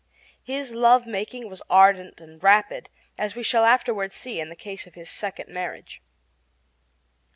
His 0.41 0.73
love 0.73 1.05
making 1.05 1.47
was 1.47 1.61
ardent 1.69 2.19
and 2.19 2.41
rapid, 2.41 2.89
as 3.19 3.35
we 3.35 3.43
shall 3.43 3.65
afterward 3.65 4.11
see 4.13 4.39
in 4.39 4.49
the 4.49 4.55
case 4.55 4.87
of 4.87 4.95
his 4.95 5.11
second 5.11 5.47
marriage. 5.53 6.01